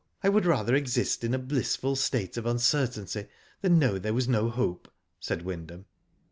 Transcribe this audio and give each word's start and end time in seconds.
I 0.23 0.29
would 0.29 0.47
rather 0.47 0.73
exist 0.73 1.23
in 1.23 1.35
a 1.35 1.37
blissful 1.37 1.95
state 1.95 2.35
of 2.35 2.47
uncertainty 2.47 3.27
than 3.61 3.77
know 3.77 3.99
there 3.99 4.15
was 4.15 4.27
no 4.27 4.49
hope," 4.49 4.91
said 5.19 5.43
Wyndham. 5.43 5.85